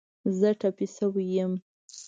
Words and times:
زه 0.37 0.49
ټپې 0.59 0.85
شوی 0.95 1.25
یم 1.35 1.53